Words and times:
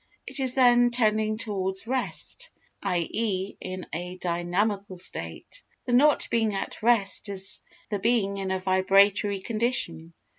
It 0.25 0.39
is 0.39 0.55
then 0.55 0.89
tending 0.89 1.37
towards 1.37 1.85
rest, 1.85 2.49
i.e. 2.81 3.53
in 3.61 3.85
a 3.93 4.17
dynamical 4.17 4.97
state. 4.97 5.61
The 5.85 5.93
not 5.93 6.27
being 6.31 6.55
at 6.55 6.81
rest 6.81 7.29
is 7.29 7.61
the 7.91 7.99
being 7.99 8.39
in 8.39 8.49
a 8.49 8.57
vibratory 8.59 9.41
condition. 9.41 10.15